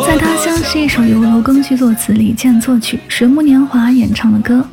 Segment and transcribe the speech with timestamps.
[0.00, 4.66] 在他乡是一首由罗庚剧作词、李健作曲、水木年华演唱的歌，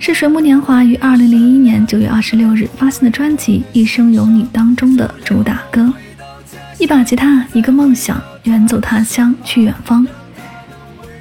[0.00, 5.92] 是水木年华于二零零一年九月二十六日发行的专辑《一生有你》当中的主打歌。
[6.76, 10.04] 一把吉他，一个梦想，远走他乡去远方。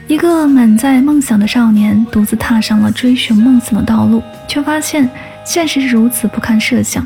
[0.08, 5.08] 一个满载梦想的少年，独自踏上了追寻梦想的道路，却发现
[5.46, 7.06] 现实是如此不堪设想。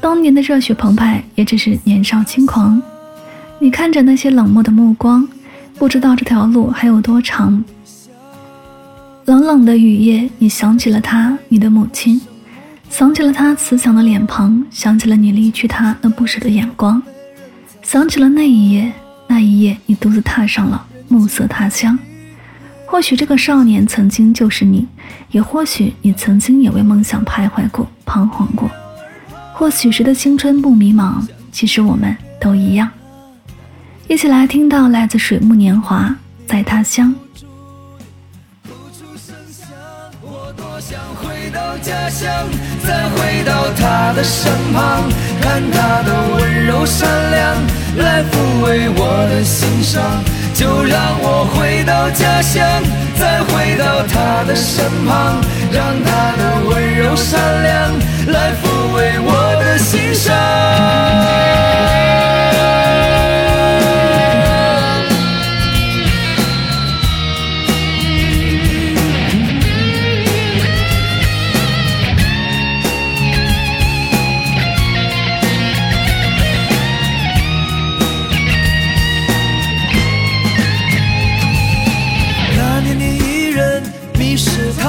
[0.00, 2.80] 当年的热血澎湃，也只是年少轻狂。
[3.58, 5.26] 你看着那些冷漠的目光，
[5.78, 7.62] 不知道这条路还有多长。
[9.26, 12.20] 冷冷的雨夜，你想起了他，你的母亲，
[12.90, 17.02] 想起了他慈祥的脸庞，想起了你离去他那不舍的眼光，
[17.82, 18.92] 想起了那一夜，
[19.26, 21.98] 那一夜你独自踏上了暮色他乡。
[22.86, 24.86] 或许这个少年曾经就是你，
[25.30, 28.70] 也或许你曾经也为梦想徘徊过、彷徨过。
[29.54, 32.88] 或许谁的青春不迷茫，其实我们都一样。
[34.06, 36.14] 一起来听到来自水木年华，
[36.46, 37.12] 在他乡
[40.20, 40.64] 我多。
[40.80, 42.28] 想回到家乡，
[42.86, 45.02] 再回到他的身旁，
[45.40, 47.56] 看他的温柔善良，
[47.96, 50.02] 来抚慰我的心伤。
[50.52, 52.62] 就让我回到家乡，
[53.18, 55.40] 再回到他的身旁，
[55.72, 56.10] 让他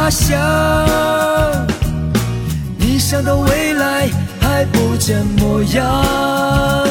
[0.05, 0.37] 他乡，
[2.77, 4.07] 你想到未来
[4.39, 6.87] 还不见模样。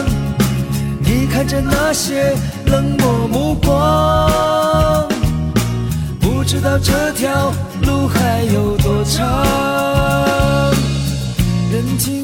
[0.98, 2.34] 你看着那些
[2.66, 5.08] 冷漠目光，
[6.20, 10.74] 不知道这条路还有多长。
[11.70, 12.23] 人情